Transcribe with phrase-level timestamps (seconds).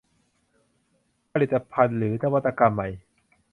[1.31, 2.87] ผลิตภัณฑ์หรือนวัตกรรมใหม่